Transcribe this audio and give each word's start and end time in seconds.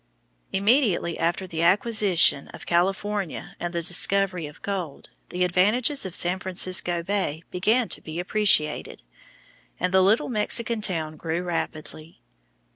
Immediately 0.51 1.19
after 1.19 1.45
the 1.45 1.61
acquisition 1.61 2.47
of 2.55 2.65
California 2.65 3.55
and 3.59 3.71
the 3.71 3.83
discovery 3.83 4.47
of 4.47 4.63
gold, 4.63 5.11
the 5.29 5.43
advantages 5.43 6.07
of 6.07 6.15
San 6.15 6.39
Francisco 6.39 7.03
Bay 7.03 7.43
began 7.51 7.87
to 7.89 8.01
be 8.01 8.19
appreciated, 8.19 9.03
and 9.79 9.93
the 9.93 10.01
little 10.01 10.29
Mexican 10.29 10.81
town 10.81 11.17
grew 11.17 11.43
rapidly. 11.43 12.19